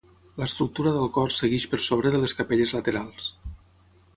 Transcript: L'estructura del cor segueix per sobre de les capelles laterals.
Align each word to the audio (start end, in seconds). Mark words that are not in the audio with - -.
L'estructura 0.43 0.93
del 0.95 1.11
cor 1.17 1.29
segueix 1.35 1.67
per 1.73 1.81
sobre 1.89 2.15
de 2.15 2.23
les 2.25 2.35
capelles 2.41 2.75
laterals. 2.79 3.29